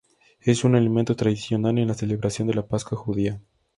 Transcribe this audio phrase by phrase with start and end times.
[0.39, 3.39] Es un alimento tradicional en la celebración de la "Pascua Judía".